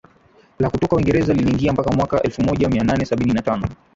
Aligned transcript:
la 0.59 0.69
kutoka 0.69 0.95
Uingereza 0.95 1.33
liliingia 1.33 1.73
hapa 1.75 1.91
mwaka 1.95 2.21
elfumoja 2.21 2.69
mianane 2.69 3.05
sabini 3.05 3.33
na 3.33 3.41
tano 3.41 3.67